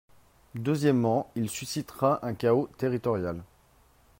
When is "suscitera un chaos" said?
1.47-2.67